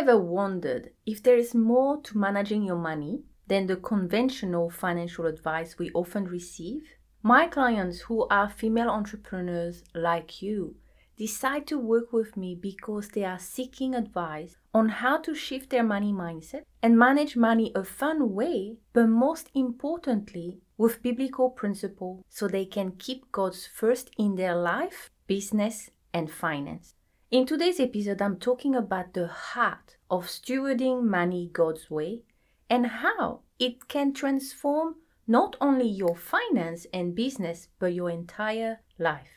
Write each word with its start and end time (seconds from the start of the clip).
ever 0.00 0.16
wondered 0.16 0.88
if 1.04 1.22
there 1.22 1.36
is 1.36 1.54
more 1.54 2.00
to 2.00 2.16
managing 2.16 2.62
your 2.62 2.78
money 2.78 3.22
than 3.48 3.66
the 3.66 3.76
conventional 3.76 4.70
financial 4.70 5.26
advice 5.26 5.78
we 5.78 5.90
often 5.92 6.24
receive? 6.24 6.80
My 7.22 7.46
clients 7.46 8.00
who 8.00 8.26
are 8.28 8.48
female 8.48 8.88
entrepreneurs 8.88 9.84
like 9.94 10.40
you 10.40 10.76
decide 11.18 11.66
to 11.66 11.78
work 11.78 12.14
with 12.14 12.34
me 12.34 12.54
because 12.54 13.08
they 13.08 13.24
are 13.24 13.38
seeking 13.38 13.94
advice 13.94 14.56
on 14.72 14.88
how 14.88 15.18
to 15.18 15.34
shift 15.34 15.68
their 15.68 15.84
money 15.84 16.14
mindset 16.14 16.62
and 16.82 16.98
manage 16.98 17.36
money 17.36 17.70
a 17.74 17.84
fun 17.84 18.32
way, 18.32 18.78
but 18.94 19.06
most 19.06 19.50
importantly, 19.54 20.62
with 20.78 21.02
biblical 21.02 21.50
principle 21.50 22.24
so 22.30 22.48
they 22.48 22.64
can 22.64 22.92
keep 22.92 23.30
God's 23.32 23.66
first 23.66 24.08
in 24.16 24.36
their 24.36 24.56
life, 24.56 25.10
business, 25.26 25.90
and 26.14 26.30
finance. 26.30 26.94
In 27.30 27.46
today's 27.46 27.78
episode, 27.78 28.20
I'm 28.20 28.40
talking 28.40 28.74
about 28.74 29.14
the 29.14 29.28
heart 29.28 29.98
of 30.10 30.26
stewarding 30.26 31.04
money 31.04 31.48
God's 31.52 31.88
way 31.88 32.22
and 32.68 32.84
how 32.88 33.42
it 33.56 33.86
can 33.86 34.12
transform 34.12 34.96
not 35.28 35.54
only 35.60 35.86
your 35.86 36.16
finance 36.16 36.88
and 36.92 37.14
business, 37.14 37.68
but 37.78 37.94
your 37.94 38.10
entire 38.10 38.80
life. 38.98 39.30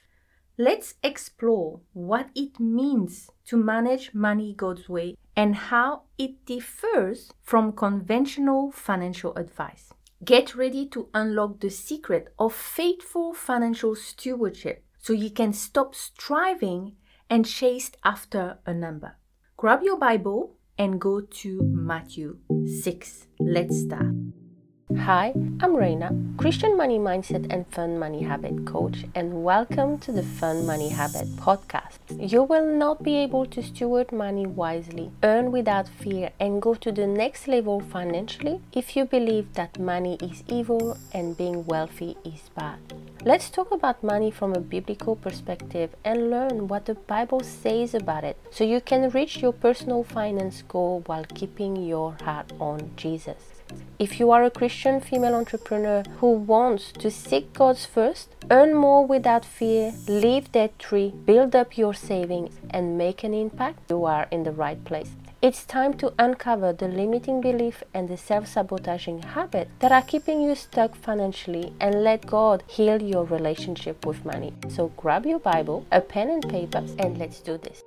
Let's 0.58 0.95
explore 1.04 1.82
what 1.94 2.32
it 2.34 2.59
means 2.59 3.30
to 3.45 3.58
manage 3.58 4.12
money 4.12 4.55
God's 4.55 4.90
way 4.90 5.16
and 5.35 5.54
how 5.54 6.05
it 6.18 6.48
differs 6.48 7.32
from 7.44 7.73
conventional 7.73 8.71
financial 8.71 9.35
advice. 9.35 9.94
Get 10.26 10.55
ready 10.55 10.88
to 10.88 11.10
unlock 11.13 11.60
the 11.60 11.70
secret 11.70 12.34
of 12.40 12.55
faithful 12.55 13.35
financial 13.35 13.94
stewardship 13.94 14.84
so 14.98 15.13
you 15.13 15.30
can 15.30 15.54
stop 15.54 15.94
striving 15.94 16.96
and 17.34 17.48
chase 17.48 17.90
after 18.04 18.60
a 18.64 18.73
number. 18.76 19.18
Grab 19.58 19.82
your 19.82 19.98
Bible 19.98 20.55
and 20.78 21.02
go 21.02 21.20
to 21.20 21.64
Matthew 21.64 22.38
6. 22.84 23.28
Let's 23.40 23.82
start. 23.82 24.43
Hi, 24.91 25.34
I'm 25.62 25.77
Reina, 25.77 26.12
Christian 26.37 26.76
money 26.76 26.99
mindset 26.99 27.51
and 27.51 27.65
fun 27.67 27.98
money 27.98 28.21
habit 28.21 28.65
coach, 28.65 29.05
and 29.15 29.41
welcome 29.41 29.98
to 29.99 30.12
the 30.12 30.23
Fun 30.23 30.65
Money 30.65 30.89
Habit 30.89 31.26
podcast. 31.37 31.99
You 32.20 32.43
will 32.43 32.65
not 32.65 33.01
be 33.01 33.15
able 33.15 33.45
to 33.45 33.63
steward 33.63 34.11
money 34.11 34.45
wisely, 34.45 35.09
earn 35.23 35.54
without 35.54 35.87
fear, 35.87 36.31
and 36.37 36.61
go 36.61 36.76
to 36.76 36.91
the 36.91 37.07
next 37.07 37.48
level 37.48 37.79
financially 37.79 38.59
if 38.73 38.98
you 38.98 39.05
believe 39.05 39.54
that 39.54 39.79
money 39.79 40.17
is 40.21 40.43
evil 40.49 40.98
and 41.13 41.37
being 41.37 41.65
wealthy 41.65 42.17
is 42.26 42.49
bad. 42.54 42.79
Let's 43.23 43.49
talk 43.49 43.71
about 43.71 44.04
money 44.04 44.31
from 44.31 44.54
a 44.54 44.59
biblical 44.59 45.15
perspective 45.15 45.95
and 46.04 46.29
learn 46.29 46.67
what 46.67 46.87
the 46.87 46.95
Bible 46.95 47.39
says 47.39 47.93
about 47.95 48.26
it 48.26 48.37
so 48.51 48.65
you 48.65 48.81
can 48.81 49.09
reach 49.11 49.37
your 49.37 49.54
personal 49.54 50.04
finance 50.04 50.61
goal 50.67 51.04
while 51.05 51.26
keeping 51.34 51.77
your 51.77 52.17
heart 52.21 52.51
on 52.59 52.91
Jesus. 52.98 53.52
If 53.99 54.20
you 54.20 54.32
are 54.32 54.43
a 54.43 54.52
Christian 54.52 54.99
female 54.99 55.35
entrepreneur 55.35 56.04
who 56.20 56.32
wants 56.32 56.91
to 56.93 57.10
seek 57.10 57.54
God's 57.54 57.85
first, 57.85 58.35
earn 58.52 58.74
more 58.74 59.05
without 59.05 59.46
fear, 59.46 59.93
leave 60.07 60.52
debt 60.52 60.82
free, 60.82 61.13
build 61.26 61.55
up 61.55 61.77
your 61.77 61.94
savings, 61.94 62.60
and 62.70 62.98
make 62.98 63.24
an 63.24 63.34
impact, 63.34 63.90
you 63.90 64.03
are 64.06 64.28
in 64.31 64.44
the 64.44 64.51
right 64.51 64.84
place. 64.84 65.12
It's 65.41 65.66
time 65.66 65.94
to 65.96 66.13
uncover 66.18 66.72
the 66.72 66.88
limiting 66.88 67.41
belief 67.41 67.84
and 67.94 68.07
the 68.07 68.16
self 68.16 68.47
sabotaging 68.47 69.24
habit 69.24 69.68
that 69.79 69.91
are 69.91 70.01
keeping 70.01 70.41
you 70.41 70.56
stuck 70.56 70.96
financially 70.96 71.74
and 71.81 72.03
let 72.03 72.25
God 72.25 72.63
heal 72.68 73.01
your 73.01 73.25
relationship 73.25 74.06
with 74.06 74.24
money. 74.24 74.53
So 74.69 74.88
grab 74.96 75.25
your 75.25 75.40
Bible, 75.40 75.85
a 75.91 76.00
pen 76.00 76.29
and 76.29 76.50
paper, 76.50 76.84
and 76.97 77.18
let's 77.18 77.41
do 77.41 77.57
this. 77.57 77.84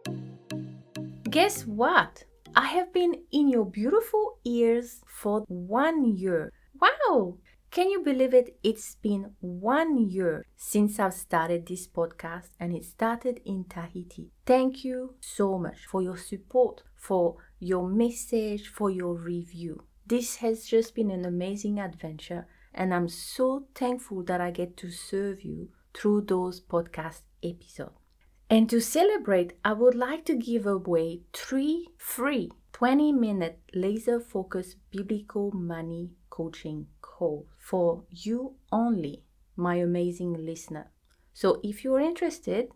Guess 1.31 1.67
what? 1.67 2.25
I 2.59 2.69
have 2.69 2.91
been 2.91 3.17
in 3.31 3.51
your 3.51 3.67
beautiful 3.67 4.39
ears 4.43 5.03
for 5.07 5.41
one 5.47 6.17
year. 6.17 6.55
Wow! 6.81 7.37
Can 7.71 7.91
you 7.91 8.01
believe 8.03 8.33
it? 8.33 8.57
It's 8.63 8.95
been 8.95 9.33
one 9.41 9.99
year 10.09 10.47
since 10.57 10.99
I've 10.99 11.13
started 11.13 11.67
this 11.67 11.87
podcast 11.87 12.49
and 12.59 12.75
it 12.75 12.87
started 12.87 13.43
in 13.45 13.65
Tahiti. 13.65 14.31
Thank 14.47 14.85
you 14.85 15.17
so 15.21 15.59
much 15.59 15.85
for 15.85 16.01
your 16.01 16.17
support, 16.17 16.83
for 16.97 17.37
your 17.61 17.87
message, 17.87 18.69
for 18.69 18.89
your 18.89 19.13
review. 19.13 19.85
This 20.07 20.37
has 20.37 20.65
just 20.65 20.95
been 20.95 21.11
an 21.11 21.27
amazing 21.27 21.79
adventure 21.79 22.47
and 22.73 22.95
I'm 22.95 23.11
so 23.11 23.67
thankful 23.75 24.23
that 24.23 24.41
I 24.41 24.51
get 24.51 24.79
to 24.79 24.91
serve 24.91 25.43
you 25.43 25.69
through 25.93 26.23
those 26.23 26.63
podcast 26.63 27.21
episodes. 27.43 28.06
And 28.49 28.71
to 28.71 28.81
celebrate, 28.81 29.55
I 29.65 29.73
would 29.73 29.97
like 29.97 30.25
to 30.27 30.37
give 30.37 30.67
away 30.67 31.23
three 31.33 31.89
free 31.99 32.51
20 32.73 33.13
minute 33.13 33.59
laser 33.75 34.21
focused 34.21 34.77
biblical 34.91 35.51
money 35.51 36.11
coaching 36.31 36.87
calls 37.01 37.47
for 37.59 38.05
you 38.11 38.55
only, 38.71 39.25
my 39.57 39.77
amazing 39.77 40.35
listener. 40.45 40.93
So 41.33 41.61
if 41.65 41.83
you're 41.83 42.01
interested, 42.01 42.69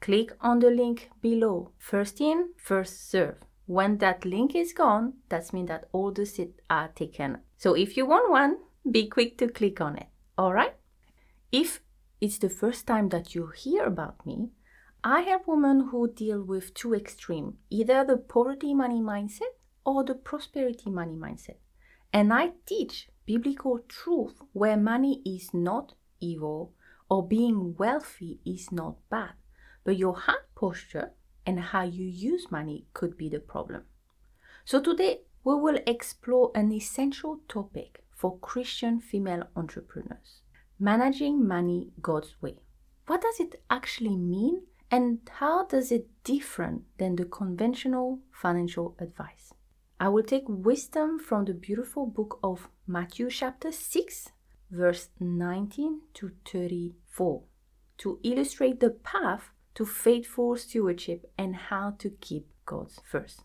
click 0.00 0.32
on 0.40 0.60
the 0.60 0.70
link 0.70 1.10
below. 1.20 1.72
First 1.78 2.20
in, 2.20 2.50
first 2.56 3.10
serve. 3.10 3.36
When 3.66 3.98
that 3.98 4.24
link 4.24 4.54
is 4.54 4.72
gone, 4.72 5.14
that 5.28 5.52
means 5.52 5.68
that 5.68 5.88
all 5.92 6.12
the 6.12 6.26
seats 6.26 6.60
are 6.70 6.88
taken. 6.88 7.38
So 7.56 7.74
if 7.74 7.96
you 7.96 8.06
want 8.06 8.30
one, 8.30 8.56
be 8.90 9.06
quick 9.08 9.36
to 9.38 9.48
click 9.48 9.80
on 9.80 9.96
it. 9.96 10.08
All 10.38 10.52
right? 10.52 10.74
If 11.52 11.82
it's 12.20 12.38
the 12.38 12.48
first 12.48 12.86
time 12.86 13.10
that 13.10 13.34
you 13.34 13.48
hear 13.48 13.84
about 13.84 14.24
me, 14.24 14.50
I 15.02 15.20
have 15.22 15.46
women 15.46 15.88
who 15.90 16.12
deal 16.12 16.42
with 16.42 16.74
two 16.74 16.94
extremes, 16.94 17.54
either 17.70 18.04
the 18.04 18.18
poverty 18.18 18.74
money 18.74 19.00
mindset 19.00 19.54
or 19.84 20.04
the 20.04 20.14
prosperity 20.14 20.90
money 20.90 21.16
mindset. 21.16 21.56
And 22.12 22.32
I 22.32 22.52
teach 22.66 23.08
biblical 23.24 23.78
truth 23.88 24.34
where 24.52 24.76
money 24.76 25.22
is 25.24 25.54
not 25.54 25.94
evil 26.20 26.74
or 27.08 27.26
being 27.26 27.76
wealthy 27.76 28.40
is 28.44 28.70
not 28.70 28.96
bad, 29.08 29.32
but 29.84 29.96
your 29.96 30.14
heart 30.14 30.54
posture 30.54 31.12
and 31.46 31.58
how 31.58 31.82
you 31.82 32.04
use 32.04 32.50
money 32.50 32.86
could 32.92 33.16
be 33.16 33.28
the 33.28 33.40
problem. 33.40 33.84
So 34.64 34.80
today 34.80 35.22
we 35.44 35.54
will 35.54 35.78
explore 35.86 36.50
an 36.54 36.72
essential 36.72 37.40
topic 37.48 38.04
for 38.14 38.38
Christian 38.38 39.00
female 39.00 39.44
entrepreneurs 39.56 40.42
managing 40.78 41.46
money 41.46 41.90
God's 42.00 42.34
way. 42.40 42.56
What 43.06 43.20
does 43.20 43.38
it 43.38 43.62
actually 43.68 44.16
mean 44.16 44.62
and 44.90 45.18
how 45.30 45.66
does 45.66 45.92
it 45.92 46.08
different 46.24 46.82
than 46.98 47.16
the 47.16 47.24
conventional 47.24 48.20
financial 48.32 48.96
advice? 48.98 49.52
I 49.98 50.08
will 50.08 50.22
take 50.22 50.44
wisdom 50.48 51.18
from 51.18 51.44
the 51.44 51.54
beautiful 51.54 52.06
book 52.06 52.38
of 52.42 52.68
Matthew 52.86 53.30
chapter 53.30 53.70
6 53.70 54.30
verse 54.70 55.08
19 55.18 56.00
to 56.14 56.32
34 56.50 57.42
to 57.98 58.18
illustrate 58.22 58.80
the 58.80 58.90
path 58.90 59.50
to 59.74 59.84
faithful 59.84 60.56
stewardship 60.56 61.30
and 61.36 61.54
how 61.54 61.94
to 61.98 62.10
keep 62.20 62.46
God's 62.66 63.00
first. 63.04 63.44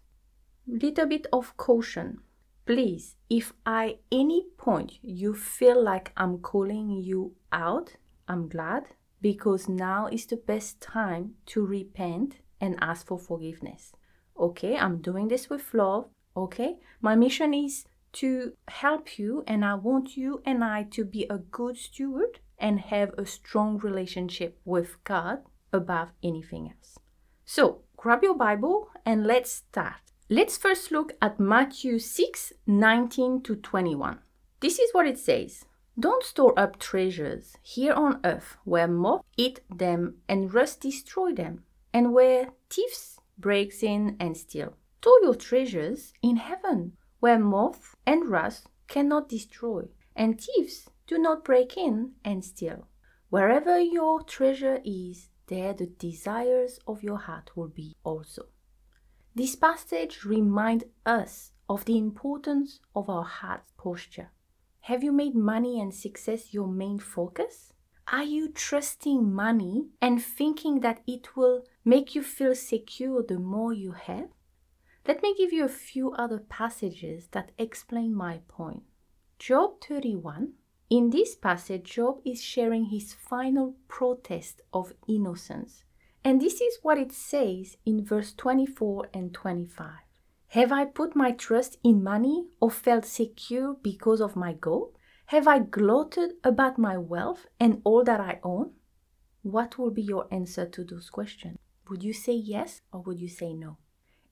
Little 0.67 1.05
bit 1.07 1.27
of 1.33 1.55
caution. 1.57 2.19
Please, 2.65 3.15
if 3.29 3.53
at 3.65 3.99
any 4.11 4.45
point 4.57 4.93
you 5.01 5.35
feel 5.35 5.83
like 5.83 6.11
I'm 6.17 6.39
calling 6.39 6.89
you 6.89 7.33
out, 7.51 7.97
I'm 8.27 8.47
glad 8.47 8.85
because 9.21 9.67
now 9.69 10.07
is 10.07 10.25
the 10.25 10.37
best 10.37 10.81
time 10.81 11.35
to 11.47 11.65
repent 11.65 12.37
and 12.61 12.77
ask 12.81 13.07
for 13.07 13.19
forgiveness. 13.19 13.93
Okay, 14.37 14.77
I'm 14.77 15.01
doing 15.01 15.27
this 15.27 15.49
with 15.49 15.73
love. 15.73 16.05
Okay, 16.35 16.77
my 17.01 17.15
mission 17.15 17.53
is 17.53 17.85
to 18.13 18.53
help 18.67 19.17
you, 19.17 19.43
and 19.47 19.63
I 19.63 19.75
want 19.75 20.17
you 20.17 20.41
and 20.45 20.63
I 20.63 20.83
to 20.91 21.05
be 21.05 21.25
a 21.29 21.37
good 21.37 21.77
steward 21.77 22.39
and 22.57 22.79
have 22.79 23.13
a 23.17 23.25
strong 23.25 23.77
relationship 23.77 24.59
with 24.65 25.03
God 25.03 25.39
above 25.71 26.09
anything 26.23 26.67
else. 26.67 26.97
So, 27.45 27.81
grab 27.97 28.23
your 28.23 28.35
Bible 28.35 28.89
and 29.05 29.25
let's 29.25 29.51
start. 29.51 30.01
Let's 30.29 30.57
first 30.57 30.91
look 30.91 31.13
at 31.21 31.39
Matthew 31.39 31.99
6 31.99 32.53
19 32.65 33.43
to 33.43 33.55
21. 33.55 34.19
This 34.59 34.79
is 34.79 34.91
what 34.93 35.07
it 35.07 35.19
says 35.19 35.65
don't 35.97 36.23
store 36.23 36.57
up 36.59 36.77
treasures 36.77 37.55
here 37.61 37.93
on 37.93 38.19
earth 38.23 38.57
where 38.65 38.87
moth 38.87 39.23
eat 39.37 39.61
them 39.69 40.15
and 40.27 40.53
rust 40.53 40.81
destroy 40.81 41.33
them, 41.33 41.63
and 41.93 42.13
where 42.13 42.49
thieves 42.69 43.19
breaks 43.37 43.81
in 43.81 44.17
and 44.19 44.35
steal. 44.35 44.75
Store 45.01 45.19
your 45.21 45.35
treasures 45.35 46.13
in 46.21 46.37
heaven 46.37 46.93
where 47.19 47.39
moth 47.39 47.95
and 48.05 48.27
rust 48.29 48.67
cannot 48.87 49.29
destroy, 49.29 49.83
and 50.15 50.41
thieves 50.41 50.89
do 51.07 51.17
not 51.17 51.45
break 51.45 51.77
in 51.77 52.11
and 52.23 52.43
steal. 52.43 52.87
Wherever 53.29 53.79
your 53.79 54.21
treasure 54.23 54.81
is, 54.83 55.29
there 55.47 55.73
the 55.73 55.87
desires 55.87 56.79
of 56.87 57.03
your 57.03 57.17
heart 57.17 57.51
will 57.55 57.67
be 57.67 57.95
also. 58.03 58.47
This 59.33 59.55
passage 59.55 60.25
reminds 60.25 60.85
us 61.05 61.51
of 61.69 61.85
the 61.85 61.97
importance 61.97 62.79
of 62.95 63.09
our 63.09 63.23
heart 63.23 63.63
posture. 63.77 64.31
Have 64.85 65.03
you 65.03 65.11
made 65.11 65.33
money 65.33 65.81
and 65.81 65.91
success 65.91 66.53
your 66.53 66.67
main 66.67 66.99
focus? 66.99 67.73
Are 68.07 68.23
you 68.23 68.49
trusting 68.49 69.33
money 69.33 69.87
and 69.99 70.23
thinking 70.23 70.81
that 70.81 71.01
it 71.07 71.35
will 71.35 71.63
make 71.83 72.13
you 72.13 72.21
feel 72.21 72.53
secure 72.53 73.23
the 73.23 73.39
more 73.39 73.73
you 73.73 73.93
have? 73.93 74.29
Let 75.07 75.23
me 75.23 75.33
give 75.35 75.51
you 75.51 75.65
a 75.65 75.79
few 75.89 76.11
other 76.11 76.37
passages 76.37 77.29
that 77.31 77.51
explain 77.57 78.13
my 78.13 78.41
point. 78.47 78.83
Job 79.39 79.81
31. 79.81 80.53
In 80.91 81.09
this 81.09 81.33
passage, 81.33 81.95
Job 81.95 82.19
is 82.23 82.43
sharing 82.43 82.85
his 82.85 83.11
final 83.11 83.73
protest 83.87 84.61
of 84.71 84.93
innocence. 85.07 85.83
And 86.23 86.39
this 86.39 86.61
is 86.61 86.77
what 86.83 86.99
it 86.99 87.11
says 87.11 87.77
in 87.87 88.05
verse 88.05 88.33
24 88.33 89.09
and 89.15 89.33
25. 89.33 90.04
Have 90.55 90.71
I 90.71 90.85
put 90.85 91.17
my 91.17 91.33
trust 91.33 91.79
in 91.83 92.01
money 92.01 92.45
or 92.61 92.71
felt 92.71 93.03
secure 93.03 93.73
because 93.73 94.21
of 94.21 94.37
my 94.37 94.53
gold? 94.53 94.97
Have 95.25 95.49
I 95.49 95.59
gloated 95.59 96.35
about 96.45 96.77
my 96.77 96.97
wealth 96.97 97.47
and 97.59 97.81
all 97.83 98.05
that 98.05 98.21
I 98.21 98.39
own? 98.41 98.71
What 99.41 99.77
will 99.77 99.91
be 99.91 100.01
your 100.01 100.27
answer 100.31 100.65
to 100.65 100.85
those 100.85 101.09
questions? 101.09 101.57
Would 101.89 102.03
you 102.03 102.13
say 102.13 102.31
yes 102.31 102.79
or 102.93 103.01
would 103.01 103.19
you 103.19 103.27
say 103.27 103.53
no? 103.53 103.79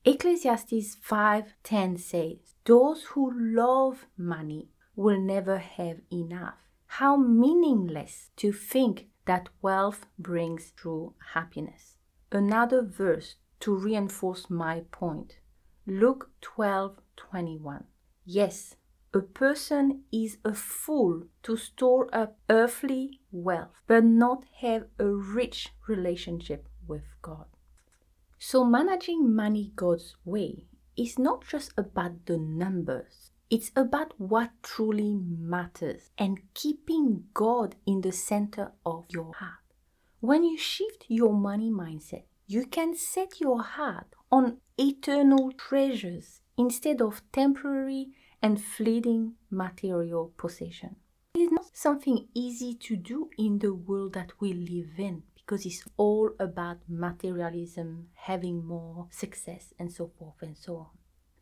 Ecclesiastes 0.05 0.95
5:10 0.95 1.97
says, 1.97 2.55
"Those 2.63 3.03
who 3.11 3.29
love 3.29 4.07
money 4.15 4.69
will 4.95 5.19
never 5.19 5.57
have 5.57 5.99
enough." 6.09 6.59
How 6.85 7.17
meaningless 7.17 8.31
to 8.37 8.53
think 8.53 9.09
that 9.25 9.49
wealth 9.61 10.07
brings 10.17 10.71
true 10.71 11.15
happiness. 11.33 11.97
Another 12.31 12.81
verse 12.81 13.35
to 13.59 13.75
reinforce 13.75 14.49
my 14.49 14.85
point. 14.89 15.41
Luke 15.85 16.31
12:21. 16.39 17.83
Yes, 18.23 18.77
a 19.13 19.19
person 19.19 20.05
is 20.13 20.37
a 20.45 20.53
fool 20.53 21.23
to 21.41 21.57
store 21.57 22.07
up 22.15 22.37
earthly 22.49 23.19
wealth 23.33 23.73
but 23.85 24.05
not 24.05 24.45
have 24.61 24.87
a 24.97 25.07
rich 25.07 25.73
relationship 25.89 26.69
with 26.87 27.03
God. 27.21 27.47
So, 28.39 28.63
managing 28.63 29.35
money 29.35 29.73
God's 29.75 30.15
way 30.23 30.67
is 30.95 31.19
not 31.19 31.45
just 31.45 31.73
about 31.77 32.27
the 32.27 32.37
numbers, 32.37 33.31
it's 33.49 33.71
about 33.75 34.17
what 34.17 34.51
truly 34.63 35.15
matters 35.15 36.11
and 36.17 36.41
keeping 36.53 37.25
God 37.33 37.75
in 37.85 37.99
the 38.01 38.13
center 38.13 38.71
of 38.85 39.05
your 39.09 39.33
heart. 39.33 39.59
When 40.21 40.45
you 40.45 40.57
shift 40.57 41.05
your 41.09 41.33
money 41.33 41.69
mindset, 41.69 42.23
you 42.47 42.65
can 42.65 42.95
set 42.95 43.41
your 43.41 43.61
heart 43.61 44.15
on 44.31 44.61
eternal 44.77 45.51
treasures 45.51 46.41
instead 46.57 47.01
of 47.01 47.21
temporary 47.31 48.09
and 48.41 48.61
fleeting 48.61 49.33
material 49.49 50.33
possession. 50.37 50.95
It 51.35 51.39
is 51.39 51.51
not 51.51 51.75
something 51.75 52.27
easy 52.33 52.73
to 52.75 52.95
do 52.95 53.29
in 53.37 53.59
the 53.59 53.73
world 53.73 54.13
that 54.13 54.31
we 54.39 54.53
live 54.53 54.99
in 54.99 55.23
because 55.35 55.65
it's 55.65 55.83
all 55.97 56.31
about 56.39 56.77
materialism, 56.87 58.07
having 58.13 58.65
more 58.65 59.07
success, 59.11 59.73
and 59.77 59.91
so 59.91 60.11
forth 60.17 60.41
and 60.41 60.57
so 60.57 60.77
on. 60.77 60.87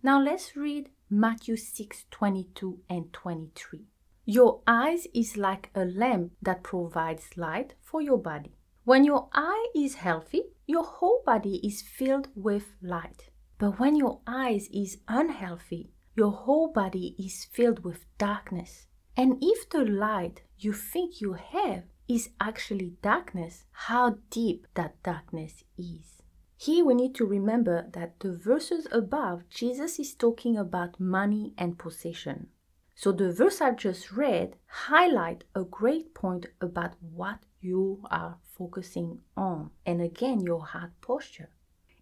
Now 0.03 0.19
let's 0.19 0.55
read 0.55 0.89
Matthew 1.09 1.55
6 1.57 2.05
22 2.09 2.79
and 2.89 3.13
23. 3.13 3.81
Your 4.25 4.61
eyes 4.65 5.07
is 5.13 5.37
like 5.37 5.69
a 5.75 5.85
lamp 5.85 6.31
that 6.41 6.63
provides 6.63 7.37
light 7.37 7.73
for 7.81 8.01
your 8.01 8.17
body. 8.17 8.55
When 8.83 9.03
your 9.03 9.29
eye 9.31 9.67
is 9.75 9.95
healthy, 9.95 10.41
your 10.65 10.83
whole 10.83 11.21
body 11.23 11.57
is 11.57 11.83
filled 11.83 12.29
with 12.33 12.73
light. 12.81 13.29
But 13.59 13.79
when 13.79 13.95
your 13.95 14.21
eyes 14.25 14.69
is 14.73 14.97
unhealthy, 15.07 15.91
your 16.15 16.31
whole 16.31 16.71
body 16.71 17.15
is 17.19 17.45
filled 17.45 17.83
with 17.83 18.05
darkness. 18.17 18.87
And 19.15 19.37
if 19.39 19.69
the 19.69 19.85
light 19.85 20.41
you 20.57 20.73
think 20.73 21.21
you 21.21 21.33
have 21.33 21.83
is 22.07 22.31
actually 22.39 22.95
darkness, 23.03 23.65
how 23.71 24.17
deep 24.31 24.65
that 24.73 25.01
darkness 25.03 25.63
is. 25.77 26.23
Here 26.57 26.83
we 26.83 26.95
need 26.95 27.13
to 27.15 27.25
remember 27.25 27.87
that 27.93 28.19
the 28.19 28.35
verses 28.35 28.87
above, 28.91 29.47
Jesus 29.47 29.99
is 29.99 30.15
talking 30.15 30.57
about 30.57 30.99
money 30.99 31.53
and 31.55 31.77
possession. 31.77 32.47
So 32.95 33.11
the 33.11 33.31
verse 33.31 33.61
I 33.61 33.71
just 33.71 34.11
read 34.11 34.55
highlight 34.65 35.43
a 35.53 35.63
great 35.63 36.15
point 36.15 36.47
about 36.59 36.93
what 36.99 37.45
you 37.61 38.03
are 38.09 38.37
focusing 38.57 39.19
on 39.37 39.71
and 39.85 40.01
again 40.01 40.41
your 40.41 40.65
heart 40.65 40.91
posture. 41.01 41.49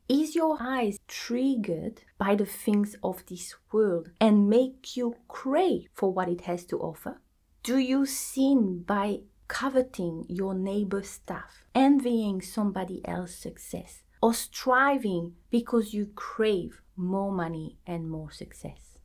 Is 0.07 0.35
your 0.35 0.57
eyes 0.59 0.97
triggered 1.07 2.01
by 2.17 2.35
the 2.35 2.45
things 2.45 2.95
of 3.03 3.23
this 3.27 3.53
world 3.71 4.09
and 4.19 4.49
make 4.49 4.97
you 4.97 5.15
crave 5.27 5.87
for 5.93 6.11
what 6.11 6.27
it 6.27 6.41
has 6.41 6.65
to 6.65 6.79
offer? 6.79 7.21
Do 7.61 7.77
you 7.77 8.07
sin 8.07 8.83
by 8.87 9.19
coveting 9.47 10.25
your 10.27 10.55
neighbor's 10.55 11.09
stuff, 11.09 11.63
envying 11.75 12.41
somebody 12.41 13.01
else's 13.05 13.35
success, 13.35 14.01
or 14.21 14.33
striving 14.33 15.33
because 15.51 15.93
you 15.93 16.07
crave 16.15 16.81
more 16.95 17.31
money 17.31 17.77
and 17.85 18.09
more 18.09 18.31
success? 18.31 18.97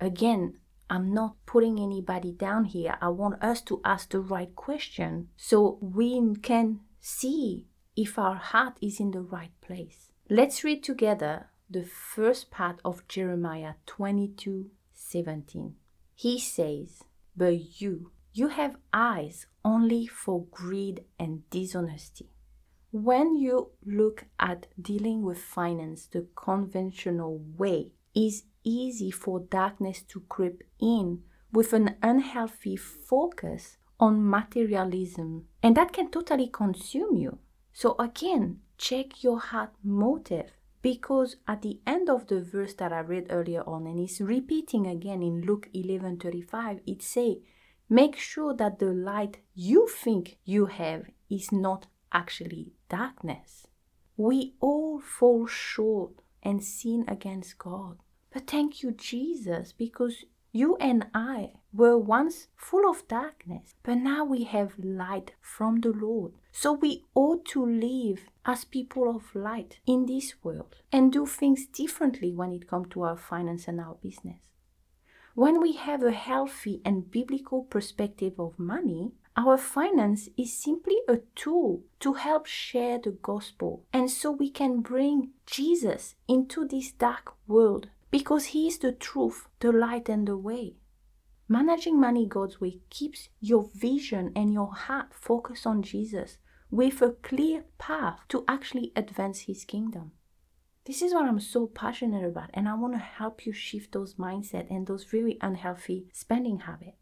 Again, 0.00 0.54
I'm 0.90 1.12
not 1.12 1.36
putting 1.44 1.78
anybody 1.78 2.32
down 2.32 2.64
here. 2.64 2.96
I 3.00 3.08
want 3.08 3.42
us 3.42 3.60
to 3.62 3.80
ask 3.84 4.10
the 4.10 4.20
right 4.20 4.54
question 4.54 5.28
so 5.36 5.78
we 5.80 6.34
can 6.42 6.80
see 7.00 7.66
if 7.96 8.18
our 8.18 8.36
heart 8.36 8.78
is 8.80 9.00
in 9.00 9.10
the 9.10 9.20
right 9.20 9.52
place. 9.60 10.10
Let's 10.30 10.64
read 10.64 10.82
together 10.82 11.48
the 11.68 11.84
first 11.84 12.50
part 12.50 12.80
of 12.84 13.06
Jeremiah 13.08 13.74
22 13.86 14.70
17. 14.94 15.74
He 16.14 16.38
says, 16.38 17.02
But 17.36 17.80
you, 17.80 18.12
you 18.32 18.48
have 18.48 18.76
eyes 18.92 19.46
only 19.64 20.06
for 20.06 20.44
greed 20.50 21.04
and 21.18 21.48
dishonesty. 21.50 22.30
When 22.90 23.36
you 23.36 23.70
look 23.84 24.24
at 24.38 24.66
dealing 24.80 25.22
with 25.22 25.38
finance 25.38 26.06
the 26.06 26.26
conventional 26.34 27.38
way, 27.56 27.92
it's 28.14 28.44
easy 28.68 29.10
for 29.10 29.40
darkness 29.40 30.02
to 30.02 30.20
creep 30.28 30.62
in 30.80 31.22
with 31.52 31.72
an 31.72 31.96
unhealthy 32.02 32.76
focus 32.76 33.78
on 33.98 34.28
materialism, 34.28 35.46
and 35.62 35.76
that 35.76 35.92
can 35.92 36.10
totally 36.10 36.48
consume 36.48 37.16
you. 37.16 37.38
So, 37.72 37.96
again, 37.98 38.60
check 38.76 39.22
your 39.22 39.38
heart 39.38 39.70
motive 39.82 40.50
because 40.82 41.36
at 41.46 41.62
the 41.62 41.80
end 41.86 42.08
of 42.08 42.26
the 42.28 42.40
verse 42.40 42.74
that 42.74 42.92
I 42.92 43.00
read 43.00 43.26
earlier 43.30 43.62
on, 43.66 43.86
and 43.86 43.98
it's 43.98 44.20
repeating 44.20 44.86
again 44.86 45.22
in 45.22 45.42
Luke 45.42 45.68
11:35, 45.74 46.80
it 46.86 47.02
say, 47.02 47.42
"Make 47.88 48.16
sure 48.16 48.54
that 48.54 48.78
the 48.78 48.92
light 48.92 49.38
you 49.54 49.88
think 49.88 50.38
you 50.44 50.66
have 50.66 51.10
is 51.28 51.50
not 51.50 51.86
actually 52.12 52.72
darkness." 52.88 53.66
We 54.16 54.54
all 54.60 55.00
fall 55.00 55.46
short 55.46 56.22
and 56.42 56.62
sin 56.62 57.04
against 57.08 57.58
God. 57.58 57.98
But 58.38 58.46
thank 58.46 58.84
you, 58.84 58.92
Jesus, 58.92 59.72
because 59.72 60.24
you 60.52 60.76
and 60.76 61.08
I 61.12 61.54
were 61.72 61.98
once 61.98 62.46
full 62.54 62.88
of 62.88 63.08
darkness, 63.08 63.74
but 63.82 63.96
now 63.96 64.24
we 64.24 64.44
have 64.44 64.78
light 64.78 65.32
from 65.40 65.80
the 65.80 65.90
Lord. 65.90 66.34
So 66.52 66.72
we 66.72 67.02
ought 67.16 67.44
to 67.46 67.66
live 67.66 68.20
as 68.46 68.64
people 68.64 69.10
of 69.10 69.34
light 69.34 69.80
in 69.86 70.06
this 70.06 70.34
world 70.44 70.76
and 70.92 71.12
do 71.12 71.26
things 71.26 71.66
differently 71.66 72.32
when 72.32 72.52
it 72.52 72.68
comes 72.68 72.90
to 72.90 73.02
our 73.02 73.16
finance 73.16 73.66
and 73.66 73.80
our 73.80 73.96
business. 74.00 74.38
When 75.34 75.60
we 75.60 75.72
have 75.72 76.04
a 76.04 76.12
healthy 76.12 76.80
and 76.84 77.10
biblical 77.10 77.64
perspective 77.64 78.38
of 78.38 78.56
money, 78.56 79.10
our 79.36 79.56
finance 79.56 80.28
is 80.36 80.52
simply 80.52 80.98
a 81.08 81.18
tool 81.34 81.82
to 81.98 82.12
help 82.12 82.46
share 82.46 83.00
the 83.00 83.16
gospel. 83.20 83.84
And 83.92 84.08
so 84.08 84.30
we 84.30 84.48
can 84.48 84.80
bring 84.80 85.30
Jesus 85.44 86.14
into 86.28 86.68
this 86.68 86.92
dark 86.92 87.34
world 87.48 87.88
because 88.10 88.46
He 88.46 88.68
is 88.68 88.78
the 88.78 88.92
truth, 88.92 89.48
the 89.60 89.72
light, 89.72 90.08
and 90.08 90.26
the 90.26 90.36
way. 90.36 90.76
Managing 91.48 91.98
money 91.98 92.26
God's 92.26 92.60
way 92.60 92.80
keeps 92.90 93.28
your 93.40 93.70
vision 93.74 94.32
and 94.36 94.52
your 94.52 94.72
heart 94.72 95.14
focused 95.14 95.66
on 95.66 95.82
Jesus 95.82 96.38
with 96.70 97.00
a 97.00 97.12
clear 97.22 97.64
path 97.78 98.20
to 98.28 98.44
actually 98.46 98.92
advance 98.94 99.40
His 99.40 99.64
kingdom. 99.64 100.12
This 100.84 101.02
is 101.02 101.12
what 101.12 101.26
I'm 101.26 101.40
so 101.40 101.66
passionate 101.66 102.24
about, 102.24 102.50
and 102.54 102.68
I 102.68 102.74
want 102.74 102.94
to 102.94 102.98
help 102.98 103.44
you 103.44 103.52
shift 103.52 103.92
those 103.92 104.14
mindset 104.14 104.70
and 104.70 104.86
those 104.86 105.12
really 105.12 105.36
unhealthy 105.40 106.08
spending 106.12 106.60
habits. 106.60 106.96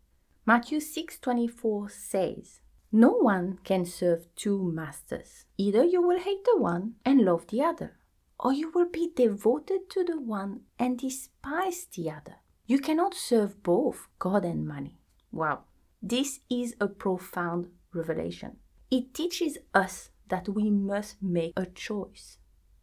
Matthew 0.44 0.78
6:24 0.80 1.88
says, 1.88 2.60
"No 2.90 3.10
one 3.10 3.58
can 3.62 3.84
serve 3.84 4.32
two 4.34 4.72
masters. 4.72 5.44
Either 5.56 5.84
you 5.84 6.02
will 6.02 6.18
hate 6.18 6.44
the 6.44 6.56
one 6.56 6.96
and 7.04 7.24
love 7.24 7.46
the 7.48 7.62
other, 7.62 7.98
or 8.38 8.52
you 8.52 8.70
will 8.74 8.88
be 8.88 9.12
devoted 9.14 9.88
to 9.90 10.04
the 10.04 10.20
one 10.20 10.60
and 10.78 10.98
despise 10.98 11.86
the 11.94 12.10
other. 12.10 12.36
You 12.66 12.78
cannot 12.78 13.14
serve 13.14 13.62
both 13.62 14.08
God 14.18 14.44
and 14.44 14.66
money." 14.66 14.98
Wow. 15.32 15.64
This 16.02 16.40
is 16.50 16.74
a 16.80 16.88
profound 16.88 17.68
revelation. 17.92 18.58
It 18.90 19.14
teaches 19.14 19.58
us 19.74 20.10
that 20.28 20.48
we 20.48 20.70
must 20.70 21.22
make 21.22 21.52
a 21.56 21.66
choice. 21.66 22.38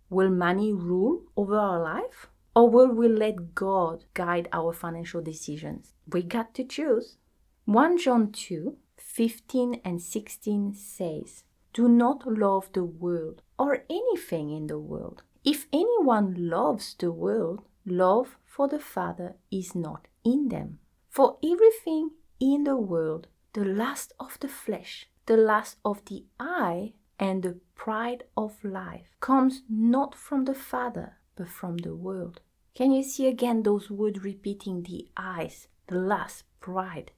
Will 0.09 0.29
money 0.29 0.73
rule 0.73 1.23
over 1.35 1.57
our 1.57 1.81
life? 1.81 2.29
Or 2.55 2.69
will 2.69 2.89
we 2.89 3.07
let 3.07 3.55
God 3.55 4.05
guide 4.13 4.47
our 4.51 4.73
financial 4.73 5.21
decisions? 5.21 5.93
We 6.11 6.21
got 6.23 6.53
to 6.55 6.63
choose. 6.63 7.17
1 7.65 7.97
John 7.97 8.31
2 8.31 8.77
15 8.97 9.81
and 9.83 10.01
16 10.01 10.73
says, 10.73 11.43
Do 11.73 11.89
not 11.89 12.27
love 12.27 12.69
the 12.73 12.83
world 12.83 13.41
or 13.57 13.83
anything 13.89 14.51
in 14.51 14.67
the 14.67 14.79
world. 14.79 15.23
If 15.43 15.67
anyone 15.73 16.49
loves 16.49 16.95
the 16.97 17.11
world, 17.11 17.61
love 17.85 18.37
for 18.45 18.67
the 18.67 18.79
Father 18.79 19.35
is 19.51 19.73
not 19.73 20.07
in 20.23 20.49
them. 20.49 20.79
For 21.09 21.37
everything 21.43 22.11
in 22.39 22.63
the 22.63 22.77
world, 22.77 23.27
the 23.53 23.65
lust 23.65 24.13
of 24.19 24.39
the 24.39 24.47
flesh, 24.47 25.07
the 25.25 25.37
lust 25.37 25.77
of 25.83 26.05
the 26.05 26.25
eye, 26.39 26.93
and 27.19 27.41
the 27.41 27.59
pride 27.75 28.23
of 28.35 28.63
life 28.63 29.07
comes 29.19 29.63
not 29.69 30.13
from 30.13 30.45
the 30.45 30.53
Father, 30.53 31.17
but 31.35 31.49
from 31.49 31.77
the 31.77 31.95
world. 31.95 32.41
Can 32.75 32.91
you 32.91 33.03
see 33.03 33.27
again 33.27 33.63
those 33.63 33.89
words 33.89 34.23
repeating 34.23 34.83
the 34.83 35.07
eyes, 35.17 35.67
the 35.87 35.95
lust, 35.95 36.43
pride? 36.59 37.11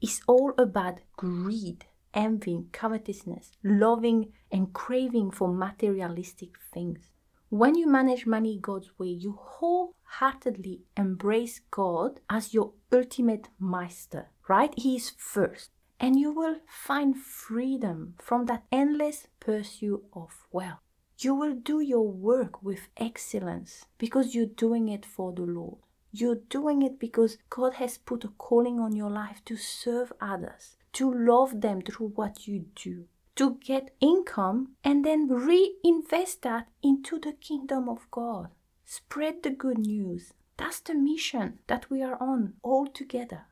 It's 0.00 0.20
all 0.26 0.52
about 0.58 0.98
greed, 1.16 1.86
envy, 2.16 2.64
covetousness, 2.72 3.52
loving 3.62 4.32
and 4.50 4.72
craving 4.72 5.30
for 5.30 5.52
materialistic 5.52 6.50
things. 6.72 7.10
When 7.48 7.76
you 7.76 7.86
manage 7.86 8.26
money 8.26 8.58
God's 8.60 8.98
way, 8.98 9.08
you 9.08 9.38
wholeheartedly 9.40 10.80
embrace 10.96 11.60
God 11.70 12.18
as 12.28 12.52
your 12.52 12.72
ultimate 12.92 13.48
master, 13.60 14.30
right? 14.48 14.74
He 14.76 14.96
is 14.96 15.12
first. 15.16 15.70
And 16.00 16.18
you 16.18 16.32
will 16.32 16.56
find 16.68 17.16
freedom 17.16 18.14
from 18.18 18.46
that 18.46 18.64
endless 18.72 19.28
pursuit 19.38 20.02
of 20.12 20.30
wealth. 20.50 20.80
You 21.18 21.34
will 21.34 21.54
do 21.54 21.80
your 21.80 22.06
work 22.06 22.62
with 22.62 22.88
excellence 22.98 23.86
because 23.96 24.34
you're 24.34 24.44
doing 24.44 24.88
it 24.88 25.06
for 25.06 25.32
the 25.32 25.42
Lord. 25.42 25.78
You're 26.12 26.42
doing 26.50 26.82
it 26.82 26.98
because 26.98 27.38
God 27.48 27.74
has 27.74 27.96
put 27.96 28.24
a 28.24 28.28
calling 28.28 28.80
on 28.80 28.94
your 28.94 29.10
life 29.10 29.42
to 29.46 29.56
serve 29.56 30.12
others, 30.20 30.75
to 30.96 31.12
love 31.12 31.60
them 31.60 31.82
through 31.82 32.08
what 32.14 32.46
you 32.46 32.64
do, 32.74 33.04
to 33.34 33.58
get 33.62 33.94
income 34.00 34.70
and 34.82 35.04
then 35.04 35.28
reinvest 35.28 36.40
that 36.40 36.68
into 36.82 37.18
the 37.18 37.32
kingdom 37.32 37.86
of 37.86 38.10
God. 38.10 38.48
Spread 38.86 39.42
the 39.42 39.50
good 39.50 39.76
news. 39.76 40.32
That's 40.56 40.80
the 40.80 40.94
mission 40.94 41.58
that 41.66 41.90
we 41.90 42.02
are 42.02 42.16
on 42.18 42.54
all 42.62 42.86
together. 42.86 43.42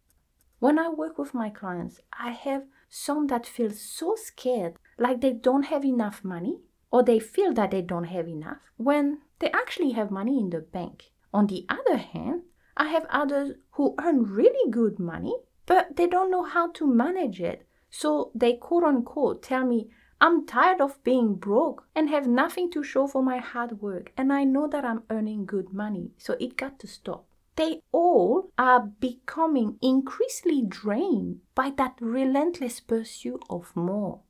When 0.58 0.78
I 0.78 0.88
work 0.88 1.18
with 1.18 1.34
my 1.34 1.50
clients, 1.50 2.00
I 2.18 2.30
have 2.30 2.62
some 2.88 3.26
that 3.26 3.44
feel 3.44 3.72
so 3.72 4.14
scared, 4.16 4.76
like 4.98 5.20
they 5.20 5.34
don't 5.34 5.64
have 5.64 5.84
enough 5.84 6.24
money, 6.24 6.60
or 6.90 7.02
they 7.02 7.18
feel 7.18 7.52
that 7.52 7.72
they 7.72 7.82
don't 7.82 8.04
have 8.04 8.26
enough 8.26 8.56
when 8.78 9.18
they 9.40 9.50
actually 9.50 9.90
have 9.90 10.10
money 10.10 10.38
in 10.38 10.48
the 10.48 10.60
bank. 10.60 11.10
On 11.34 11.46
the 11.46 11.66
other 11.68 11.98
hand, 11.98 12.44
I 12.74 12.88
have 12.88 13.04
others 13.10 13.56
who 13.72 13.94
earn 14.02 14.22
really 14.22 14.70
good 14.70 14.98
money, 14.98 15.36
but 15.66 15.96
they 15.96 16.06
don't 16.06 16.30
know 16.30 16.44
how 16.44 16.70
to 16.72 16.86
manage 16.86 17.40
it. 17.40 17.66
So 17.90 18.30
they 18.34 18.54
quote 18.54 18.84
unquote 18.84 19.42
tell 19.42 19.64
me, 19.64 19.88
I'm 20.20 20.46
tired 20.46 20.80
of 20.80 21.02
being 21.04 21.34
broke 21.34 21.86
and 21.94 22.08
have 22.08 22.26
nothing 22.26 22.70
to 22.72 22.82
show 22.82 23.06
for 23.06 23.22
my 23.22 23.38
hard 23.38 23.80
work, 23.80 24.12
and 24.16 24.32
I 24.32 24.44
know 24.44 24.66
that 24.68 24.84
I'm 24.84 25.02
earning 25.10 25.44
good 25.44 25.72
money, 25.72 26.12
so 26.16 26.36
it 26.40 26.56
got 26.56 26.78
to 26.80 26.86
stop. 26.86 27.26
They 27.56 27.82
all 27.92 28.50
are 28.58 28.80
becoming 28.80 29.78
increasingly 29.80 30.62
drained 30.62 31.40
by 31.54 31.70
that 31.76 31.96
relentless 32.00 32.80
pursuit 32.80 33.42
of 33.48 33.74
more. 33.76 34.20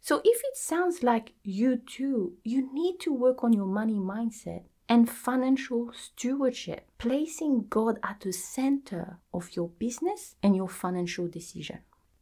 So 0.00 0.20
if 0.24 0.40
it 0.44 0.56
sounds 0.56 1.02
like 1.02 1.34
you 1.42 1.76
too, 1.76 2.34
you 2.44 2.72
need 2.72 2.98
to 3.00 3.12
work 3.12 3.42
on 3.42 3.52
your 3.52 3.66
money 3.66 3.98
mindset 3.98 4.62
and 4.88 5.08
financial 5.08 5.92
stewardship, 5.92 6.88
placing 6.98 7.66
God 7.68 7.98
at 8.02 8.20
the 8.20 8.32
center 8.32 9.18
of 9.32 9.54
your 9.54 9.68
business 9.68 10.36
and 10.42 10.56
your 10.56 10.68
financial 10.68 11.28
decision. 11.28 11.80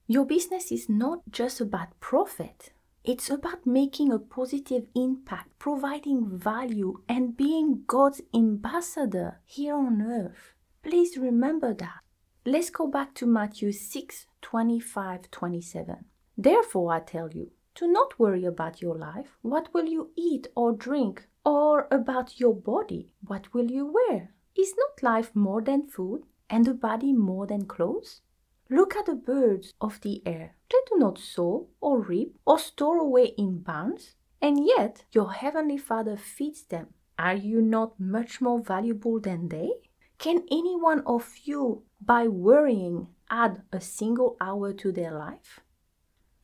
Your 0.08 0.24
business 0.24 0.70
is 0.70 0.88
not 0.88 1.20
just 1.30 1.60
about 1.60 1.98
profit. 2.00 2.72
It's 3.04 3.30
about 3.30 3.66
making 3.66 4.12
a 4.12 4.18
positive 4.18 4.86
impact, 4.94 5.58
providing 5.58 6.38
value, 6.38 7.02
and 7.08 7.36
being 7.36 7.84
God's 7.86 8.20
ambassador 8.34 9.40
here 9.44 9.74
on 9.74 10.02
earth. 10.02 10.54
Please 10.82 11.16
remember 11.16 11.74
that. 11.74 12.00
Let's 12.44 12.70
go 12.70 12.86
back 12.86 13.14
to 13.16 13.26
Matthew 13.26 13.72
6 13.72 14.26
25 14.42 15.30
27. 15.30 16.04
Therefore, 16.38 16.92
I 16.92 17.00
tell 17.00 17.30
you, 17.30 17.50
to 17.76 17.86
not 17.86 18.18
worry 18.18 18.44
about 18.44 18.82
your 18.82 18.96
life, 18.96 19.36
what 19.42 19.72
will 19.72 19.86
you 19.86 20.10
eat 20.16 20.48
or 20.56 20.72
drink, 20.72 21.28
or 21.44 21.86
about 21.90 22.40
your 22.40 22.54
body, 22.54 23.10
what 23.26 23.52
will 23.54 23.70
you 23.70 23.86
wear? 23.86 24.34
Is 24.56 24.74
not 24.76 25.02
life 25.02 25.34
more 25.34 25.62
than 25.62 25.86
food, 25.86 26.24
and 26.50 26.64
the 26.64 26.74
body 26.74 27.12
more 27.12 27.46
than 27.46 27.66
clothes? 27.66 28.22
Look 28.68 28.96
at 28.96 29.06
the 29.06 29.14
birds 29.14 29.74
of 29.80 30.00
the 30.00 30.22
air. 30.26 30.56
They 30.70 30.78
do 30.90 30.98
not 30.98 31.18
sow 31.18 31.68
or 31.80 32.00
reap 32.00 32.36
or 32.44 32.58
store 32.58 32.98
away 32.98 33.26
in 33.38 33.58
barns, 33.58 34.14
and 34.42 34.66
yet 34.66 35.04
your 35.12 35.32
heavenly 35.32 35.78
Father 35.78 36.16
feeds 36.16 36.64
them. 36.64 36.88
Are 37.18 37.34
you 37.34 37.62
not 37.62 38.00
much 38.00 38.40
more 38.40 38.60
valuable 38.60 39.20
than 39.20 39.48
they? 39.48 39.70
Can 40.18 40.44
any 40.50 40.74
one 40.74 41.02
of 41.06 41.32
you, 41.44 41.82
by 42.00 42.26
worrying, 42.26 43.08
add 43.30 43.62
a 43.72 43.80
single 43.80 44.36
hour 44.40 44.72
to 44.72 44.90
their 44.90 45.12
life? 45.12 45.60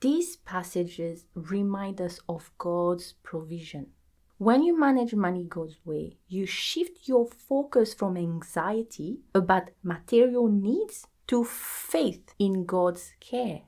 These 0.03 0.39
passages 0.39 1.27
remind 1.33 2.01
us 2.01 2.19
of 2.29 2.51
God's 2.59 3.15
provision. 3.23 3.93
When 4.37 4.65
you 4.65 4.77
manage 4.77 5.15
money 5.15 5.45
God's 5.45 5.77
way, 5.85 6.17
you 6.27 6.45
shift 6.45 7.07
your 7.07 7.25
focus 7.25 7.95
from 7.95 8.17
anxiety 8.17 9.21
about 9.33 9.71
material 9.85 10.49
needs 10.49 11.07
to 11.29 11.45
faith 11.45 12.35
in 12.41 12.65
God's 12.65 13.15
care. 13.21 13.63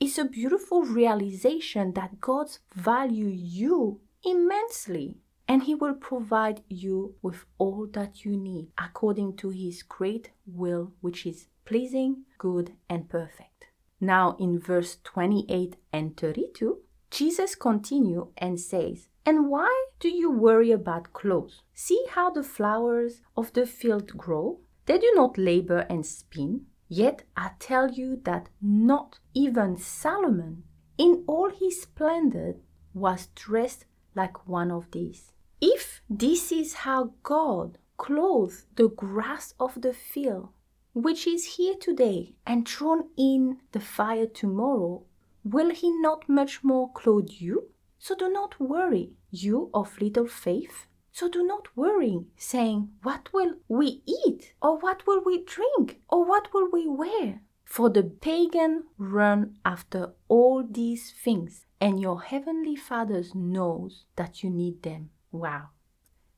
It's 0.00 0.16
a 0.16 0.24
beautiful 0.24 0.84
realization 0.84 1.92
that 1.92 2.18
God 2.18 2.48
values 2.74 3.38
you 3.38 4.00
immensely 4.24 5.18
and 5.46 5.64
He 5.64 5.74
will 5.74 5.96
provide 5.96 6.62
you 6.70 7.14
with 7.20 7.44
all 7.58 7.86
that 7.92 8.24
you 8.24 8.38
need 8.38 8.68
according 8.78 9.36
to 9.36 9.50
His 9.50 9.82
great 9.82 10.30
will, 10.46 10.94
which 11.02 11.26
is 11.26 11.48
pleasing, 11.66 12.24
good, 12.38 12.72
and 12.88 13.06
perfect. 13.06 13.66
Now, 14.00 14.36
in 14.38 14.58
verse 14.58 14.98
28 15.04 15.76
and 15.92 16.16
32, 16.16 16.78
Jesus 17.10 17.54
continues 17.54 18.28
and 18.36 18.58
says, 18.58 19.08
And 19.24 19.48
why 19.48 19.86
do 20.00 20.08
you 20.08 20.30
worry 20.30 20.70
about 20.70 21.12
clothes? 21.12 21.62
See 21.72 22.04
how 22.10 22.30
the 22.30 22.42
flowers 22.42 23.20
of 23.36 23.52
the 23.52 23.66
field 23.66 24.16
grow? 24.16 24.60
They 24.86 24.98
do 24.98 25.12
not 25.14 25.38
labor 25.38 25.86
and 25.88 26.04
spin. 26.04 26.66
Yet 26.88 27.22
I 27.36 27.52
tell 27.58 27.90
you 27.90 28.20
that 28.24 28.48
not 28.60 29.18
even 29.32 29.76
Solomon, 29.76 30.64
in 30.98 31.24
all 31.26 31.50
his 31.50 31.82
splendor, 31.82 32.56
was 32.92 33.28
dressed 33.34 33.86
like 34.14 34.46
one 34.46 34.70
of 34.70 34.90
these. 34.90 35.32
If 35.60 36.02
this 36.10 36.52
is 36.52 36.74
how 36.74 37.14
God 37.22 37.78
clothes 37.96 38.66
the 38.76 38.88
grass 38.88 39.54
of 39.58 39.80
the 39.80 39.94
field, 39.94 40.50
which 40.94 41.26
is 41.26 41.56
here 41.56 41.74
today 41.74 42.34
and 42.46 42.66
thrown 42.66 43.08
in 43.16 43.58
the 43.72 43.80
fire 43.80 44.26
tomorrow, 44.26 45.02
will 45.42 45.70
he 45.70 45.90
not 45.90 46.28
much 46.28 46.62
more 46.62 46.90
clothe 46.92 47.30
you? 47.30 47.68
So 47.98 48.14
do 48.14 48.30
not 48.30 48.60
worry, 48.60 49.12
you 49.30 49.70
of 49.74 50.00
little 50.00 50.26
faith. 50.26 50.86
So 51.10 51.28
do 51.28 51.44
not 51.46 51.76
worry, 51.76 52.24
saying, 52.36 52.90
What 53.02 53.32
will 53.32 53.54
we 53.68 54.02
eat? 54.06 54.54
Or 54.62 54.78
what 54.78 55.06
will 55.06 55.22
we 55.24 55.44
drink? 55.44 56.00
Or 56.08 56.24
what 56.24 56.52
will 56.52 56.70
we 56.70 56.88
wear? 56.88 57.40
For 57.64 57.88
the 57.90 58.02
pagan 58.02 58.84
run 58.98 59.56
after 59.64 60.14
all 60.28 60.64
these 60.68 61.12
things, 61.12 61.66
and 61.80 62.00
your 62.00 62.22
heavenly 62.22 62.76
Father 62.76 63.24
knows 63.34 64.04
that 64.16 64.42
you 64.42 64.50
need 64.50 64.82
them. 64.82 65.10
Wow. 65.32 65.70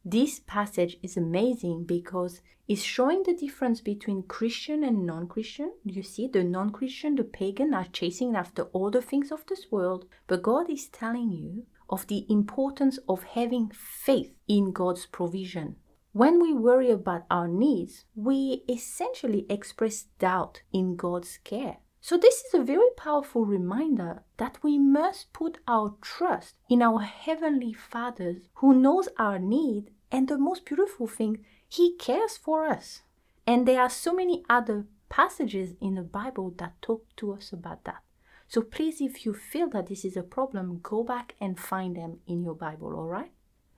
This 0.04 0.40
passage 0.40 0.98
is 1.02 1.16
amazing 1.16 1.84
because 1.84 2.40
it's 2.68 2.82
showing 2.82 3.22
the 3.22 3.34
difference 3.34 3.80
between 3.80 4.24
Christian 4.24 4.82
and 4.82 5.06
non 5.06 5.28
Christian. 5.28 5.72
You 5.84 6.02
see, 6.02 6.26
the 6.26 6.42
non 6.42 6.70
Christian, 6.70 7.14
the 7.14 7.24
pagan, 7.24 7.72
are 7.74 7.86
chasing 7.92 8.34
after 8.34 8.64
all 8.72 8.90
the 8.90 9.02
things 9.02 9.30
of 9.30 9.46
this 9.46 9.66
world, 9.70 10.06
but 10.26 10.42
God 10.42 10.68
is 10.68 10.88
telling 10.88 11.30
you 11.30 11.66
of 11.88 12.06
the 12.08 12.26
importance 12.28 12.98
of 13.08 13.22
having 13.22 13.70
faith 13.70 14.32
in 14.48 14.72
God's 14.72 15.06
provision. 15.06 15.76
When 16.12 16.40
we 16.40 16.52
worry 16.52 16.90
about 16.90 17.24
our 17.30 17.46
needs, 17.46 18.06
we 18.14 18.64
essentially 18.68 19.46
express 19.50 20.04
doubt 20.18 20.62
in 20.72 20.96
God's 20.96 21.38
care. 21.44 21.76
So, 22.00 22.16
this 22.16 22.42
is 22.44 22.54
a 22.54 22.64
very 22.64 22.90
powerful 22.96 23.44
reminder 23.44 24.22
that 24.38 24.58
we 24.62 24.78
must 24.78 25.32
put 25.32 25.58
our 25.68 25.94
trust 26.00 26.54
in 26.70 26.80
our 26.80 27.00
Heavenly 27.00 27.72
Father 27.72 28.36
who 28.54 28.74
knows 28.74 29.08
our 29.18 29.38
need 29.38 29.90
and 30.10 30.28
the 30.28 30.38
most 30.38 30.64
beautiful 30.64 31.06
thing, 31.06 31.44
He 31.68 31.96
cares 31.96 32.36
for 32.36 32.66
us. 32.66 33.02
And 33.46 33.66
there 33.66 33.80
are 33.80 33.90
so 33.90 34.12
many 34.12 34.44
other 34.48 34.86
passages 35.08 35.74
in 35.80 35.94
the 35.94 36.02
Bible 36.02 36.54
that 36.58 36.80
talk 36.82 37.04
to 37.16 37.32
us 37.32 37.52
about 37.52 37.84
that. 37.84 38.02
So 38.48 38.62
please, 38.62 39.00
if 39.00 39.24
you 39.24 39.34
feel 39.34 39.68
that 39.70 39.86
this 39.88 40.04
is 40.04 40.16
a 40.16 40.22
problem, 40.22 40.80
go 40.82 41.02
back 41.02 41.34
and 41.40 41.58
find 41.58 41.96
them 41.96 42.20
in 42.26 42.42
your 42.42 42.54
Bible, 42.54 42.94
all 42.94 43.06
right? 43.06 43.32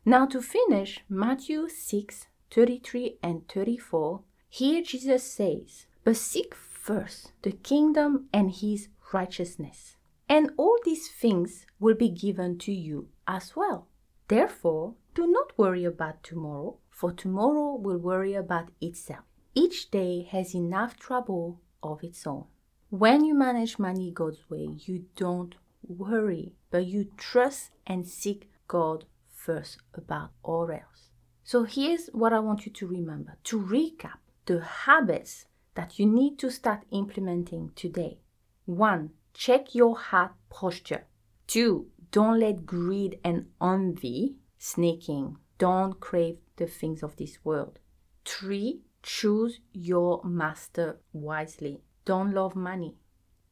Now, 0.04 0.26
to 0.26 0.40
finish, 0.40 1.00
Matthew 1.08 1.68
6 1.68 2.26
33 2.50 3.18
and 3.22 3.46
34, 3.48 4.22
here 4.48 4.82
Jesus 4.82 5.22
says, 5.22 5.86
But 6.02 6.16
seek 6.16 6.54
first 6.54 7.32
the 7.42 7.52
kingdom 7.52 8.28
and 8.32 8.50
his 8.50 8.88
righteousness, 9.12 9.96
and 10.28 10.50
all 10.56 10.78
these 10.84 11.08
things 11.10 11.66
will 11.78 11.94
be 11.94 12.08
given 12.08 12.56
to 12.58 12.72
you 12.72 13.08
as 13.26 13.54
well. 13.54 13.88
Therefore, 14.28 14.94
do 15.14 15.26
not 15.26 15.56
worry 15.58 15.84
about 15.84 16.22
tomorrow, 16.22 16.78
for 16.98 17.12
tomorrow 17.12 17.76
will 17.76 17.96
worry 17.96 18.34
about 18.34 18.70
itself. 18.80 19.24
Each 19.54 19.88
day 19.88 20.26
has 20.32 20.52
enough 20.52 20.96
trouble 20.96 21.60
of 21.80 22.02
its 22.02 22.26
own. 22.26 22.46
When 22.90 23.24
you 23.24 23.34
manage 23.34 23.78
money 23.78 24.10
God's 24.10 24.50
way, 24.50 24.70
you 24.80 25.04
don't 25.14 25.54
worry, 25.86 26.54
but 26.72 26.86
you 26.86 27.06
trust 27.16 27.70
and 27.86 28.04
seek 28.04 28.50
God 28.66 29.04
first 29.32 29.78
about 29.94 30.30
all 30.42 30.68
else. 30.72 31.10
So 31.44 31.62
here's 31.62 32.08
what 32.08 32.32
I 32.32 32.40
want 32.40 32.66
you 32.66 32.72
to 32.72 32.88
remember. 32.88 33.38
To 33.44 33.62
recap 33.62 34.18
the 34.46 34.60
habits 34.60 35.46
that 35.76 36.00
you 36.00 36.06
need 36.06 36.36
to 36.40 36.50
start 36.50 36.80
implementing 36.90 37.70
today. 37.76 38.18
One, 38.66 39.10
check 39.34 39.72
your 39.72 39.96
heart 39.96 40.32
posture. 40.50 41.06
Two, 41.46 41.86
don't 42.10 42.40
let 42.40 42.66
greed 42.66 43.20
and 43.22 43.46
envy 43.62 44.34
sneaking. 44.58 45.36
Don't 45.58 46.00
crave 46.00 46.38
the 46.58 46.66
things 46.66 47.02
of 47.02 47.16
this 47.16 47.38
world. 47.44 47.78
Three, 48.24 48.82
choose 49.02 49.60
your 49.72 50.22
master 50.24 51.00
wisely. 51.12 51.80
Don't 52.04 52.32
love 52.32 52.54
money. 52.54 52.96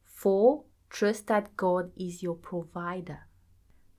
Four, 0.03 0.63
trust 0.89 1.27
that 1.27 1.57
God 1.57 1.91
is 1.97 2.21
your 2.23 2.35
provider. 2.35 3.27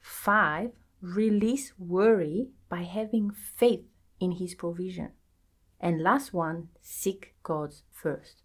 Five, 0.01 0.71
release 1.01 1.73
worry 1.79 2.49
by 2.69 2.83
having 2.83 3.31
faith 3.31 3.85
in 4.21 4.33
His 4.33 4.55
provision. 4.55 5.11
And 5.81 6.03
last 6.03 6.33
one, 6.33 6.69
seek 6.81 7.35
God's 7.43 7.83
first. 7.93 8.43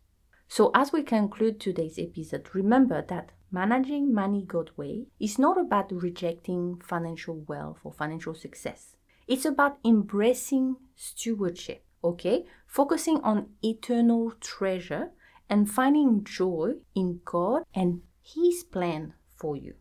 So, 0.47 0.69
as 0.75 0.91
we 0.91 1.01
conclude 1.01 1.59
today's 1.59 1.97
episode, 1.97 2.47
remember 2.53 3.03
that 3.09 3.31
managing 3.51 4.13
money 4.13 4.43
God's 4.43 4.77
way 4.77 5.07
is 5.19 5.39
not 5.39 5.59
about 5.59 5.91
rejecting 5.91 6.79
financial 6.83 7.43
wealth 7.47 7.79
or 7.83 7.91
financial 7.91 8.35
success. 8.35 8.95
It's 9.27 9.45
about 9.45 9.77
embracing 9.85 10.77
stewardship, 10.95 11.85
okay? 12.03 12.45
Focusing 12.67 13.19
on 13.21 13.49
eternal 13.61 14.33
treasure 14.39 15.11
and 15.49 15.69
finding 15.69 16.23
joy 16.23 16.73
in 16.95 17.21
God 17.25 17.63
and 17.73 18.01
His 18.21 18.63
plan 18.63 19.13
for 19.35 19.55
you. 19.55 19.75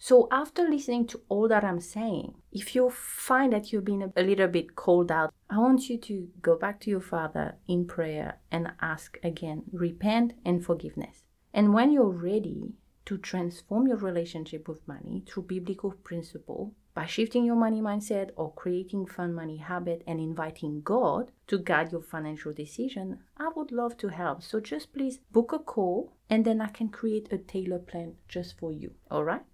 So, 0.00 0.28
after 0.30 0.62
listening 0.62 1.08
to 1.08 1.22
all 1.28 1.48
that 1.48 1.64
I'm 1.64 1.80
saying, 1.80 2.34
if 2.52 2.74
you 2.76 2.88
find 2.88 3.52
that 3.52 3.72
you've 3.72 3.84
been 3.84 4.12
a 4.16 4.22
little 4.22 4.46
bit 4.46 4.76
called 4.76 5.10
out, 5.10 5.34
I 5.50 5.58
want 5.58 5.88
you 5.88 5.98
to 5.98 6.28
go 6.40 6.56
back 6.56 6.78
to 6.80 6.90
your 6.90 7.00
Father 7.00 7.56
in 7.66 7.84
prayer 7.86 8.38
and 8.50 8.72
ask 8.80 9.18
again, 9.24 9.64
repent 9.72 10.34
and 10.44 10.64
forgiveness. 10.64 11.24
And 11.52 11.74
when 11.74 11.90
you're 11.90 12.10
ready 12.10 12.74
to 13.06 13.18
transform 13.18 13.88
your 13.88 13.96
relationship 13.96 14.68
with 14.68 14.86
money 14.86 15.24
through 15.26 15.44
biblical 15.44 15.92
principle, 16.04 16.74
by 16.98 17.06
shifting 17.06 17.44
your 17.44 17.54
money 17.54 17.80
mindset 17.80 18.30
or 18.34 18.52
creating 18.54 19.06
fun 19.06 19.32
money 19.32 19.58
habit 19.58 20.02
and 20.08 20.18
inviting 20.18 20.80
God 20.80 21.30
to 21.46 21.56
guide 21.56 21.92
your 21.92 22.02
financial 22.02 22.52
decision, 22.52 23.20
I 23.36 23.50
would 23.54 23.70
love 23.70 23.96
to 23.98 24.08
help. 24.08 24.42
So 24.42 24.58
just 24.58 24.92
please 24.92 25.20
book 25.30 25.52
a 25.52 25.60
call 25.60 26.16
and 26.28 26.44
then 26.44 26.60
I 26.60 26.66
can 26.66 26.88
create 26.88 27.28
a 27.30 27.38
tailor 27.38 27.78
plan 27.78 28.14
just 28.26 28.58
for 28.58 28.72
you. 28.72 28.94
All 29.12 29.22
right? 29.22 29.44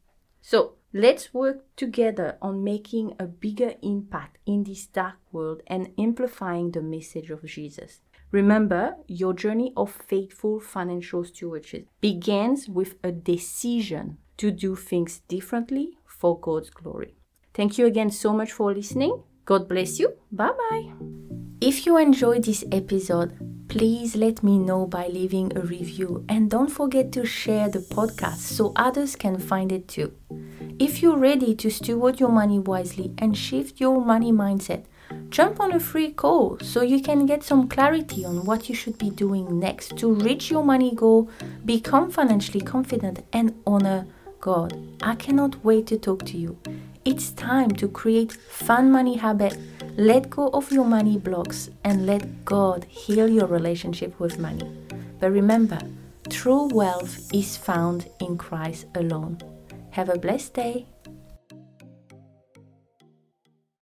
So 0.40 0.76
let's 0.94 1.34
work 1.34 1.66
together 1.76 2.38
on 2.40 2.64
making 2.64 3.12
a 3.18 3.26
bigger 3.26 3.74
impact 3.82 4.38
in 4.46 4.64
this 4.64 4.86
dark 4.86 5.16
world 5.30 5.62
and 5.66 5.92
amplifying 5.98 6.70
the 6.70 6.80
message 6.80 7.28
of 7.28 7.44
Jesus. 7.44 8.00
Remember, 8.30 8.96
your 9.06 9.34
journey 9.34 9.74
of 9.76 9.92
faithful 9.92 10.60
financial 10.60 11.24
stewardship 11.26 11.88
begins 12.00 12.70
with 12.70 12.94
a 13.04 13.12
decision 13.12 14.16
to 14.38 14.50
do 14.50 14.74
things 14.74 15.18
differently 15.28 15.98
for 16.06 16.40
God's 16.40 16.70
glory. 16.70 17.16
Thank 17.54 17.78
you 17.78 17.86
again 17.86 18.10
so 18.10 18.32
much 18.32 18.52
for 18.52 18.74
listening. 18.74 19.22
God 19.44 19.68
bless 19.68 20.00
you. 20.00 20.12
Bye 20.32 20.50
bye. 20.50 20.90
If 21.60 21.86
you 21.86 21.96
enjoyed 21.96 22.44
this 22.44 22.64
episode, 22.72 23.32
please 23.68 24.16
let 24.16 24.42
me 24.42 24.58
know 24.58 24.86
by 24.86 25.06
leaving 25.06 25.56
a 25.56 25.60
review 25.60 26.24
and 26.28 26.50
don't 26.50 26.70
forget 26.70 27.12
to 27.12 27.24
share 27.24 27.68
the 27.68 27.78
podcast 27.78 28.38
so 28.38 28.72
others 28.74 29.14
can 29.16 29.38
find 29.38 29.70
it 29.70 29.86
too. 29.86 30.12
If 30.80 31.00
you're 31.00 31.16
ready 31.16 31.54
to 31.54 31.70
steward 31.70 32.18
your 32.18 32.28
money 32.28 32.58
wisely 32.58 33.14
and 33.18 33.38
shift 33.38 33.80
your 33.80 34.04
money 34.04 34.32
mindset, 34.32 34.84
jump 35.28 35.60
on 35.60 35.72
a 35.72 35.78
free 35.78 36.10
call 36.10 36.58
so 36.60 36.82
you 36.82 37.00
can 37.00 37.24
get 37.24 37.44
some 37.44 37.68
clarity 37.68 38.24
on 38.24 38.44
what 38.44 38.68
you 38.68 38.74
should 38.74 38.98
be 38.98 39.10
doing 39.10 39.60
next 39.60 39.96
to 39.98 40.12
reach 40.12 40.50
your 40.50 40.64
money 40.64 40.92
goal, 40.92 41.30
become 41.64 42.10
financially 42.10 42.60
confident, 42.60 43.24
and 43.32 43.54
honor 43.64 44.06
God. 44.40 44.76
I 45.02 45.14
cannot 45.14 45.64
wait 45.64 45.86
to 45.86 45.98
talk 45.98 46.24
to 46.26 46.36
you. 46.36 46.58
It's 47.04 47.32
time 47.32 47.70
to 47.72 47.88
create 47.88 48.32
fun 48.32 48.90
money 48.90 49.16
habit. 49.18 49.58
Let 49.98 50.30
go 50.30 50.48
of 50.48 50.72
your 50.72 50.86
money 50.86 51.18
blocks 51.18 51.68
and 51.84 52.06
let 52.06 52.46
God 52.46 52.86
heal 52.88 53.28
your 53.28 53.46
relationship 53.46 54.18
with 54.18 54.38
money. 54.38 54.72
But 55.20 55.30
remember, 55.30 55.78
true 56.30 56.66
wealth 56.72 57.30
is 57.30 57.58
found 57.58 58.08
in 58.20 58.38
Christ 58.38 58.86
alone. 58.94 59.36
Have 59.90 60.08
a 60.08 60.18
blessed 60.18 60.54
day. 60.54 60.86